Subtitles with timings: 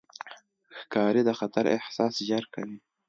[0.79, 2.77] ښکاري د خطر احساس ژر کوي.